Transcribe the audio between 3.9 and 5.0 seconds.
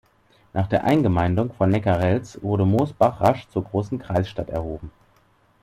Kreisstadt erhoben.